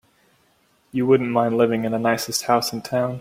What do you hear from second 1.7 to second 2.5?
in the nicest